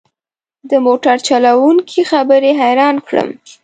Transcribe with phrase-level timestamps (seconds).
[0.69, 3.29] د موټر چلوونکي خبرې حيران کړم.